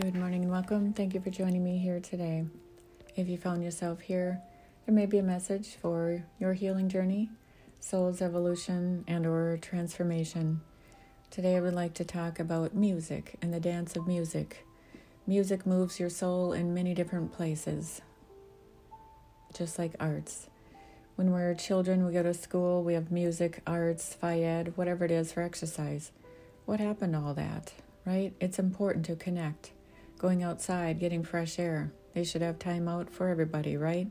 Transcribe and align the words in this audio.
Good 0.00 0.14
morning 0.14 0.42
and 0.42 0.52
welcome. 0.52 0.92
Thank 0.92 1.14
you 1.14 1.20
for 1.20 1.30
joining 1.30 1.64
me 1.64 1.76
here 1.78 1.98
today. 1.98 2.44
If 3.16 3.26
you 3.26 3.36
found 3.36 3.64
yourself 3.64 4.00
here, 4.00 4.40
there 4.86 4.94
may 4.94 5.06
be 5.06 5.18
a 5.18 5.24
message 5.24 5.70
for 5.70 6.22
your 6.38 6.52
healing 6.52 6.88
journey, 6.88 7.30
soul's 7.80 8.22
evolution, 8.22 9.02
and 9.08 9.26
or 9.26 9.58
transformation. 9.60 10.60
Today 11.32 11.56
I 11.56 11.60
would 11.60 11.74
like 11.74 11.94
to 11.94 12.04
talk 12.04 12.38
about 12.38 12.76
music 12.76 13.34
and 13.42 13.52
the 13.52 13.58
dance 13.58 13.96
of 13.96 14.06
music. 14.06 14.64
Music 15.26 15.66
moves 15.66 15.98
your 15.98 16.10
soul 16.10 16.52
in 16.52 16.72
many 16.72 16.94
different 16.94 17.32
places, 17.32 18.00
just 19.52 19.80
like 19.80 19.96
arts. 19.98 20.46
When 21.16 21.32
we're 21.32 21.54
children, 21.54 22.06
we 22.06 22.12
go 22.12 22.22
to 22.22 22.34
school, 22.34 22.84
we 22.84 22.94
have 22.94 23.10
music, 23.10 23.62
arts, 23.66 24.14
phy 24.14 24.62
whatever 24.76 25.04
it 25.04 25.10
is 25.10 25.32
for 25.32 25.42
exercise. 25.42 26.12
What 26.66 26.78
happened 26.78 27.14
to 27.14 27.18
all 27.18 27.34
that, 27.34 27.72
right? 28.06 28.32
It's 28.38 28.60
important 28.60 29.04
to 29.06 29.16
connect 29.16 29.72
going 30.18 30.42
outside, 30.42 30.98
getting 30.98 31.22
fresh 31.22 31.58
air. 31.58 31.92
They 32.14 32.24
should 32.24 32.42
have 32.42 32.58
time 32.58 32.88
out 32.88 33.10
for 33.10 33.28
everybody, 33.28 33.76
right? 33.76 34.08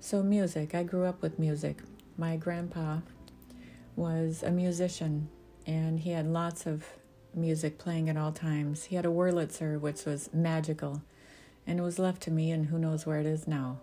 So, 0.00 0.22
music. 0.22 0.74
I 0.74 0.82
grew 0.82 1.04
up 1.04 1.22
with 1.22 1.38
music. 1.38 1.78
My 2.16 2.36
grandpa 2.36 2.98
was 3.96 4.42
a 4.42 4.50
musician 4.50 5.28
and 5.66 6.00
he 6.00 6.10
had 6.10 6.26
lots 6.26 6.66
of 6.66 6.84
music 7.34 7.78
playing 7.78 8.08
at 8.08 8.16
all 8.16 8.32
times. 8.32 8.84
He 8.84 8.96
had 8.96 9.06
a 9.06 9.10
Wurlitzer, 9.10 9.80
which 9.80 10.04
was 10.04 10.30
magical, 10.32 11.02
and 11.66 11.78
it 11.78 11.82
was 11.82 11.98
left 11.98 12.22
to 12.22 12.30
me, 12.30 12.50
and 12.50 12.66
who 12.66 12.78
knows 12.78 13.06
where 13.06 13.20
it 13.20 13.26
is 13.26 13.48
now. 13.48 13.80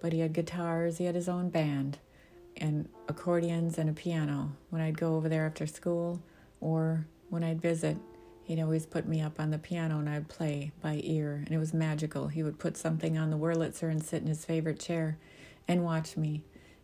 But 0.00 0.12
he 0.12 0.20
had 0.20 0.32
guitars, 0.32 0.98
he 0.98 1.04
had 1.04 1.14
his 1.14 1.28
own 1.28 1.50
band, 1.50 1.98
and 2.56 2.88
accordions 3.08 3.78
and 3.78 3.90
a 3.90 3.92
piano. 3.92 4.52
When 4.70 4.80
I'd 4.80 4.98
go 4.98 5.16
over 5.16 5.28
there 5.28 5.46
after 5.46 5.66
school 5.66 6.22
or 6.60 7.06
when 7.30 7.42
I'd 7.42 7.60
visit, 7.60 7.96
He'd 8.44 8.60
always 8.60 8.84
put 8.84 9.08
me 9.08 9.22
up 9.22 9.40
on 9.40 9.50
the 9.50 9.58
piano 9.58 9.98
and 9.98 10.08
I'd 10.08 10.28
play 10.28 10.72
by 10.82 11.00
ear, 11.02 11.42
and 11.46 11.54
it 11.54 11.58
was 11.58 11.72
magical. 11.72 12.28
He 12.28 12.42
would 12.42 12.58
put 12.58 12.76
something 12.76 13.16
on 13.16 13.30
the 13.30 13.38
Wurlitzer 13.38 13.90
and 13.90 14.04
sit 14.04 14.20
in 14.20 14.28
his 14.28 14.44
favorite 14.44 14.78
chair 14.78 15.16
and 15.66 15.82
watch 15.82 16.18
me, 16.18 16.42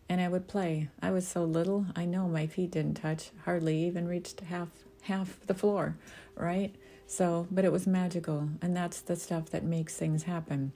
and 0.09 0.23
I 0.23 0.29
would 0.29 0.49
play. 0.49 0.89
I 1.03 1.11
was 1.11 1.29
so 1.29 1.45
little, 1.45 1.85
I 1.95 2.07
know 2.07 2.27
my 2.29 2.47
feet 2.47 2.71
didn't 2.71 2.95
touch, 2.95 3.31
hardly 3.45 3.85
even 3.85 4.09
reached 4.09 4.41
half 4.41 4.69
half 5.03 5.39
the 5.47 5.55
floor, 5.55 5.97
right? 6.35 6.75
So, 7.07 7.47
but 7.51 7.65
it 7.65 7.73
was 7.73 7.87
magical, 7.87 8.49
and 8.63 8.75
that's 8.75 9.01
the 9.01 9.17
stuff 9.17 9.51
that 9.51 9.65
makes 9.65 9.97
things 9.97 10.23
happen. 10.23 10.73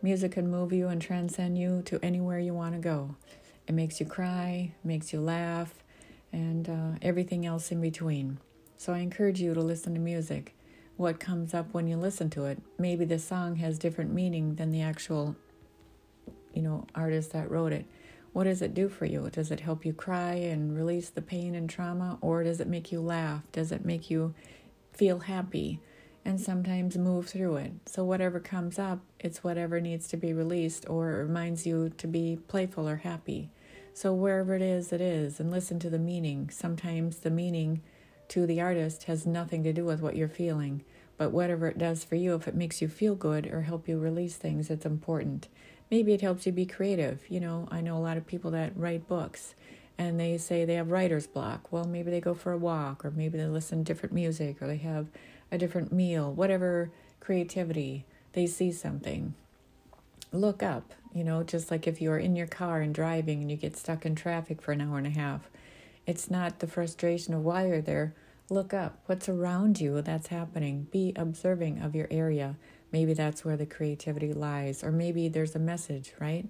Music 0.00 0.32
can 0.32 0.50
move 0.50 0.72
you 0.72 0.88
and 0.88 1.00
transcend 1.00 1.58
you 1.58 1.82
to 1.82 1.98
anywhere 2.02 2.38
you 2.38 2.54
want 2.54 2.74
to 2.74 2.80
go. 2.80 3.16
It 3.66 3.74
makes 3.74 4.00
you 4.00 4.06
cry, 4.06 4.72
makes 4.82 5.12
you 5.12 5.20
laugh, 5.20 5.74
and 6.32 6.68
uh, 6.68 6.98
everything 7.02 7.44
else 7.44 7.70
in 7.70 7.80
between. 7.80 8.38
So 8.76 8.92
I 8.92 8.98
encourage 8.98 9.40
you 9.40 9.54
to 9.54 9.60
listen 9.60 9.94
to 9.94 10.00
music. 10.00 10.54
What 10.96 11.20
comes 11.20 11.54
up 11.54 11.72
when 11.72 11.86
you 11.86 11.96
listen 11.96 12.30
to 12.30 12.44
it? 12.46 12.60
Maybe 12.78 13.04
the 13.04 13.18
song 13.18 13.56
has 13.56 13.78
different 13.78 14.12
meaning 14.12 14.56
than 14.56 14.70
the 14.70 14.82
actual, 14.82 15.36
you 16.52 16.62
know, 16.62 16.86
artist 16.94 17.32
that 17.32 17.50
wrote 17.50 17.72
it. 17.72 17.86
What 18.32 18.44
does 18.44 18.62
it 18.62 18.74
do 18.74 18.88
for 18.88 19.04
you? 19.04 19.28
Does 19.30 19.50
it 19.50 19.60
help 19.60 19.84
you 19.84 19.92
cry 19.92 20.34
and 20.34 20.76
release 20.76 21.10
the 21.10 21.22
pain 21.22 21.54
and 21.54 21.68
trauma, 21.68 22.18
or 22.20 22.42
does 22.42 22.60
it 22.60 22.68
make 22.68 22.90
you 22.90 23.00
laugh? 23.00 23.42
Does 23.52 23.72
it 23.72 23.84
make 23.84 24.10
you 24.10 24.34
feel 24.92 25.20
happy? 25.20 25.80
and 26.24 26.40
sometimes 26.40 26.96
move 26.96 27.28
through 27.28 27.56
it. 27.56 27.72
So, 27.86 28.04
whatever 28.04 28.38
comes 28.38 28.78
up, 28.78 29.00
it's 29.18 29.42
whatever 29.42 29.80
needs 29.80 30.06
to 30.08 30.16
be 30.16 30.32
released 30.32 30.88
or 30.88 31.24
reminds 31.26 31.66
you 31.66 31.90
to 31.98 32.06
be 32.06 32.38
playful 32.48 32.88
or 32.88 32.96
happy. 32.96 33.50
So, 33.94 34.12
wherever 34.12 34.54
it 34.54 34.62
is, 34.62 34.92
it 34.92 35.00
is, 35.00 35.40
and 35.40 35.50
listen 35.50 35.78
to 35.80 35.90
the 35.90 35.98
meaning. 35.98 36.50
Sometimes 36.50 37.18
the 37.18 37.30
meaning 37.30 37.82
to 38.32 38.46
the 38.46 38.62
artist 38.62 39.04
has 39.04 39.26
nothing 39.26 39.62
to 39.62 39.74
do 39.74 39.84
with 39.84 40.00
what 40.00 40.16
you're 40.16 40.26
feeling. 40.26 40.82
But 41.18 41.32
whatever 41.32 41.68
it 41.68 41.76
does 41.76 42.02
for 42.02 42.14
you, 42.14 42.34
if 42.34 42.48
it 42.48 42.54
makes 42.54 42.80
you 42.80 42.88
feel 42.88 43.14
good 43.14 43.46
or 43.46 43.60
help 43.60 43.86
you 43.86 43.98
release 43.98 44.36
things, 44.36 44.70
it's 44.70 44.86
important. 44.86 45.48
Maybe 45.90 46.14
it 46.14 46.22
helps 46.22 46.46
you 46.46 46.52
be 46.52 46.64
creative. 46.64 47.20
You 47.28 47.40
know, 47.40 47.68
I 47.70 47.82
know 47.82 47.94
a 47.94 48.00
lot 48.00 48.16
of 48.16 48.26
people 48.26 48.50
that 48.52 48.72
write 48.74 49.06
books 49.06 49.54
and 49.98 50.18
they 50.18 50.38
say 50.38 50.64
they 50.64 50.76
have 50.76 50.90
writer's 50.90 51.26
block. 51.26 51.70
Well, 51.70 51.84
maybe 51.84 52.10
they 52.10 52.22
go 52.22 52.32
for 52.32 52.52
a 52.52 52.58
walk 52.58 53.04
or 53.04 53.10
maybe 53.10 53.36
they 53.36 53.44
listen 53.44 53.84
to 53.84 53.92
different 53.92 54.14
music 54.14 54.62
or 54.62 54.66
they 54.66 54.78
have 54.78 55.08
a 55.50 55.58
different 55.58 55.92
meal, 55.92 56.32
whatever 56.32 56.90
creativity, 57.20 58.06
they 58.32 58.46
see 58.46 58.72
something. 58.72 59.34
Look 60.32 60.62
up, 60.62 60.94
you 61.12 61.22
know, 61.22 61.42
just 61.42 61.70
like 61.70 61.86
if 61.86 62.00
you're 62.00 62.16
in 62.16 62.34
your 62.34 62.46
car 62.46 62.80
and 62.80 62.94
driving 62.94 63.42
and 63.42 63.50
you 63.50 63.58
get 63.58 63.76
stuck 63.76 64.06
in 64.06 64.14
traffic 64.14 64.62
for 64.62 64.72
an 64.72 64.80
hour 64.80 64.96
and 64.96 65.06
a 65.06 65.10
half. 65.10 65.50
It's 66.06 66.30
not 66.30 66.58
the 66.60 66.66
frustration 66.66 67.34
of 67.34 67.44
why 67.44 67.66
you're 67.66 67.82
there. 67.82 68.14
Look 68.52 68.74
up 68.74 68.98
what's 69.06 69.30
around 69.30 69.80
you 69.80 70.02
that's 70.02 70.26
happening. 70.26 70.86
Be 70.90 71.14
observing 71.16 71.80
of 71.80 71.94
your 71.94 72.06
area. 72.10 72.56
Maybe 72.92 73.14
that's 73.14 73.46
where 73.46 73.56
the 73.56 73.64
creativity 73.64 74.34
lies. 74.34 74.84
Or 74.84 74.92
maybe 74.92 75.28
there's 75.28 75.56
a 75.56 75.58
message, 75.58 76.12
right? 76.20 76.46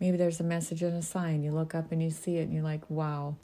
Maybe 0.00 0.16
there's 0.16 0.40
a 0.40 0.44
message 0.44 0.82
in 0.82 0.94
a 0.94 1.02
sign. 1.02 1.42
You 1.42 1.52
look 1.52 1.74
up 1.74 1.92
and 1.92 2.02
you 2.02 2.08
see 2.08 2.38
it 2.38 2.44
and 2.44 2.54
you're 2.54 2.62
like, 2.62 2.88
wow, 2.88 3.36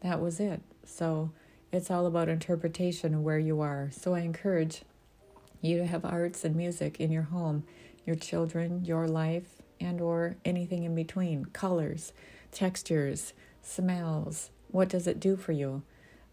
that 0.00 0.22
was 0.22 0.40
it. 0.40 0.62
So 0.86 1.32
it's 1.70 1.90
all 1.90 2.06
about 2.06 2.30
interpretation 2.30 3.12
of 3.12 3.20
where 3.20 3.38
you 3.38 3.60
are. 3.60 3.90
So 3.92 4.14
I 4.14 4.20
encourage 4.20 4.80
you 5.60 5.76
to 5.76 5.86
have 5.86 6.06
arts 6.06 6.46
and 6.46 6.56
music 6.56 6.98
in 6.98 7.12
your 7.12 7.24
home, 7.24 7.64
your 8.06 8.16
children, 8.16 8.86
your 8.86 9.06
life, 9.06 9.60
and 9.78 10.00
or 10.00 10.36
anything 10.46 10.84
in 10.84 10.94
between. 10.94 11.44
Colors, 11.44 12.14
textures, 12.52 13.34
smells, 13.60 14.48
what 14.70 14.88
does 14.88 15.06
it 15.06 15.20
do 15.20 15.36
for 15.36 15.52
you? 15.52 15.82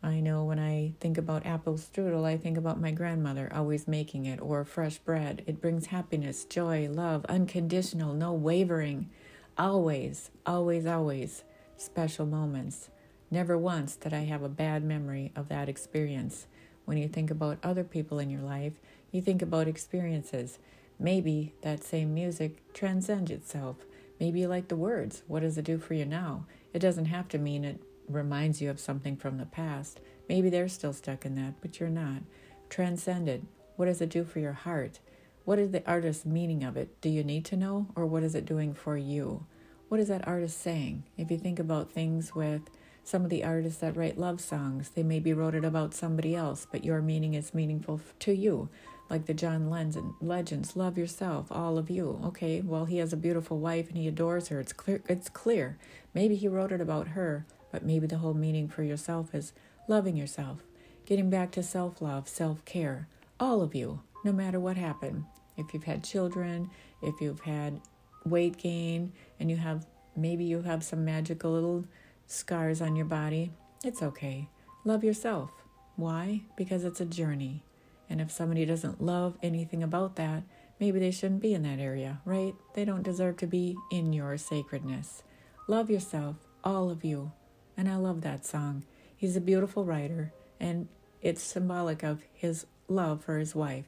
I 0.03 0.19
know 0.19 0.43
when 0.43 0.59
I 0.59 0.93
think 0.99 1.17
about 1.17 1.45
apple 1.45 1.73
strudel, 1.73 2.23
I 2.23 2.37
think 2.37 2.57
about 2.57 2.79
my 2.79 2.91
grandmother 2.91 3.51
always 3.53 3.87
making 3.87 4.25
it, 4.25 4.39
or 4.39 4.63
fresh 4.63 4.99
bread. 4.99 5.43
It 5.47 5.59
brings 5.59 5.87
happiness, 5.87 6.45
joy, 6.45 6.87
love, 6.89 7.25
unconditional, 7.25 8.13
no 8.13 8.31
wavering. 8.31 9.09
Always, 9.57 10.29
always, 10.45 10.85
always 10.85 11.43
special 11.77 12.25
moments. 12.25 12.89
Never 13.31 13.57
once 13.57 13.95
did 13.95 14.13
I 14.13 14.25
have 14.25 14.43
a 14.43 14.49
bad 14.49 14.83
memory 14.83 15.31
of 15.35 15.49
that 15.49 15.67
experience. 15.67 16.47
When 16.85 16.97
you 16.97 17.07
think 17.07 17.31
about 17.31 17.57
other 17.63 17.83
people 17.83 18.19
in 18.19 18.29
your 18.29 18.41
life, 18.41 18.73
you 19.11 19.21
think 19.21 19.41
about 19.41 19.67
experiences. 19.67 20.59
Maybe 20.99 21.53
that 21.61 21.83
same 21.83 22.13
music 22.13 22.71
transcends 22.73 23.31
itself. 23.31 23.77
Maybe 24.19 24.41
you 24.41 24.47
like 24.47 24.67
the 24.67 24.75
words. 24.75 25.23
What 25.27 25.41
does 25.41 25.57
it 25.57 25.65
do 25.65 25.77
for 25.79 25.95
you 25.95 26.05
now? 26.05 26.45
It 26.73 26.79
doesn't 26.79 27.05
have 27.05 27.27
to 27.29 27.37
mean 27.37 27.65
it 27.65 27.81
reminds 28.07 28.61
you 28.61 28.69
of 28.69 28.79
something 28.79 29.15
from 29.15 29.37
the 29.37 29.45
past. 29.45 29.99
Maybe 30.29 30.49
they're 30.49 30.67
still 30.67 30.93
stuck 30.93 31.25
in 31.25 31.35
that, 31.35 31.55
but 31.61 31.79
you're 31.79 31.89
not. 31.89 32.23
Transcend 32.69 33.29
it. 33.29 33.43
What 33.75 33.85
does 33.85 34.01
it 34.01 34.09
do 34.09 34.23
for 34.23 34.39
your 34.39 34.53
heart? 34.53 34.99
What 35.45 35.59
is 35.59 35.71
the 35.71 35.87
artist's 35.89 36.25
meaning 36.25 36.63
of 36.63 36.75
it? 36.75 36.99
Do 36.99 37.09
you 37.09 37.23
need 37.23 37.45
to 37.45 37.55
know, 37.55 37.87
or 37.95 38.05
what 38.05 38.23
is 38.23 38.35
it 38.35 38.45
doing 38.45 38.73
for 38.73 38.97
you? 38.97 39.45
What 39.87 39.99
is 40.01 40.09
that 40.09 40.27
artist 40.27 40.59
saying? 40.59 41.03
If 41.17 41.31
you 41.31 41.37
think 41.37 41.59
about 41.59 41.91
things 41.91 42.35
with 42.35 42.63
some 43.05 43.23
of 43.23 43.29
the 43.29 43.45
artists 43.45 43.79
that 43.79 43.95
write 43.95 44.17
love 44.17 44.41
songs, 44.41 44.89
they 44.89 45.03
maybe 45.03 45.31
wrote 45.31 45.55
it 45.55 45.63
about 45.63 45.93
somebody 45.93 46.35
else, 46.35 46.67
but 46.69 46.83
your 46.83 47.01
meaning 47.01 47.35
is 47.35 47.53
meaningful 47.53 48.01
to 48.19 48.33
you. 48.33 48.67
Like 49.09 49.25
the 49.25 49.33
John 49.33 49.69
Lennon 49.69 50.15
legends, 50.19 50.75
love 50.75 50.97
yourself, 50.97 51.47
all 51.49 51.77
of 51.77 51.89
you. 51.89 52.19
Okay, 52.25 52.59
well 52.59 52.83
he 52.83 52.97
has 52.97 53.13
a 53.13 53.17
beautiful 53.17 53.59
wife 53.59 53.87
and 53.87 53.97
he 53.97 54.09
adores 54.09 54.49
her. 54.49 54.59
It's 54.59 54.73
clear. 54.73 55.01
It's 55.07 55.29
clear. 55.29 55.77
Maybe 56.13 56.35
he 56.35 56.49
wrote 56.49 56.73
it 56.73 56.81
about 56.81 57.09
her, 57.09 57.45
but 57.77 57.85
maybe 57.85 58.07
the 58.07 58.17
whole 58.17 58.33
meaning 58.33 58.67
for 58.67 58.81
yourself 58.81 59.35
is 59.35 59.53
loving 59.87 60.17
yourself, 60.17 60.63
getting 61.05 61.29
back 61.29 61.51
to 61.51 61.61
self 61.61 62.01
love, 62.01 62.27
self 62.27 62.65
care. 62.65 63.07
All 63.39 63.61
of 63.61 63.75
you, 63.75 64.01
no 64.25 64.31
matter 64.31 64.59
what 64.59 64.77
happened. 64.77 65.25
If 65.57 65.75
you've 65.75 65.83
had 65.83 66.03
children, 66.03 66.71
if 67.03 67.21
you've 67.21 67.41
had 67.41 67.79
weight 68.25 68.57
gain, 68.57 69.11
and 69.39 69.51
you 69.51 69.57
have 69.57 69.85
maybe 70.15 70.43
you 70.43 70.63
have 70.63 70.83
some 70.83 71.05
magical 71.05 71.51
little 71.51 71.85
scars 72.25 72.81
on 72.81 72.95
your 72.95 73.05
body, 73.05 73.51
it's 73.83 74.01
okay. 74.01 74.49
Love 74.83 75.03
yourself. 75.03 75.51
Why? 75.97 76.41
Because 76.57 76.83
it's 76.83 76.99
a 76.99 77.05
journey. 77.05 77.61
And 78.09 78.19
if 78.19 78.31
somebody 78.31 78.65
doesn't 78.65 79.03
love 79.03 79.37
anything 79.43 79.83
about 79.83 80.15
that, 80.15 80.41
maybe 80.79 80.97
they 80.97 81.11
shouldn't 81.11 81.41
be 81.43 81.53
in 81.53 81.61
that 81.61 81.77
area, 81.77 82.21
right? 82.25 82.55
They 82.73 82.85
don't 82.85 83.03
deserve 83.03 83.37
to 83.37 83.45
be 83.45 83.75
in 83.91 84.13
your 84.13 84.35
sacredness. 84.39 85.21
Love 85.67 85.91
yourself, 85.91 86.37
all 86.63 86.89
of 86.89 87.05
you. 87.05 87.33
And 87.77 87.87
I 87.87 87.95
love 87.95 88.21
that 88.21 88.45
song. 88.45 88.83
He's 89.15 89.37
a 89.37 89.41
beautiful 89.41 89.85
writer, 89.85 90.33
and 90.59 90.87
it's 91.21 91.41
symbolic 91.41 92.03
of 92.03 92.23
his 92.33 92.65
love 92.87 93.23
for 93.23 93.37
his 93.37 93.53
wife. 93.55 93.85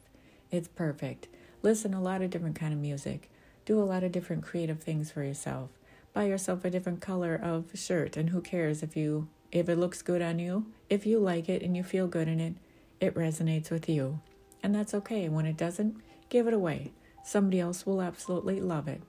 It's 0.51 0.67
perfect. 0.67 1.27
Listen 1.61 1.93
a 1.93 2.01
lot 2.01 2.21
of 2.21 2.29
different 2.29 2.55
kind 2.55 2.73
of 2.73 2.79
music. 2.79 3.29
Do 3.65 3.81
a 3.81 3.83
lot 3.83 4.03
of 4.03 4.11
different 4.11 4.43
creative 4.43 4.81
things 4.81 5.11
for 5.11 5.23
yourself. 5.23 5.71
Buy 6.13 6.25
yourself 6.25 6.63
a 6.63 6.69
different 6.69 7.01
color 7.01 7.35
of 7.35 7.71
shirt, 7.73 8.15
and 8.15 8.29
who 8.29 8.41
cares 8.41 8.81
if 8.81 8.95
you 8.95 9.27
if 9.51 9.67
it 9.67 9.77
looks 9.77 10.01
good 10.01 10.21
on 10.21 10.37
you? 10.37 10.67
If 10.89 11.05
you 11.05 11.19
like 11.19 11.49
it 11.49 11.63
and 11.63 11.75
you 11.75 11.83
feel 11.83 12.07
good 12.07 12.27
in 12.27 12.39
it, 12.39 12.53
it 12.99 13.15
resonates 13.15 13.71
with 13.71 13.89
you. 13.89 14.19
And 14.61 14.75
that's 14.75 14.93
okay. 14.93 15.27
When 15.29 15.45
it 15.45 15.57
doesn't, 15.57 15.97
give 16.29 16.47
it 16.47 16.53
away. 16.53 16.91
Somebody 17.23 17.59
else 17.59 17.85
will 17.85 18.01
absolutely 18.01 18.61
love 18.61 18.87
it. 18.87 19.01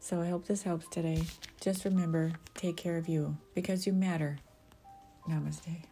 So 0.00 0.20
I 0.20 0.28
hope 0.28 0.46
this 0.46 0.62
helps 0.62 0.88
today. 0.88 1.22
Just 1.60 1.84
remember 1.84 2.32
take 2.54 2.76
care 2.76 2.96
of 2.96 3.06
you 3.06 3.36
because 3.54 3.86
you 3.86 3.92
matter. 3.92 4.38
Namaste. 5.28 5.89